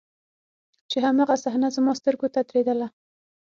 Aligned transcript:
چې 0.89 0.97
هماغه 1.05 1.35
صحنه 1.43 1.67
زما 1.75 1.91
سترګو 1.99 2.27
ته 2.33 2.39
درېدله. 2.49 2.87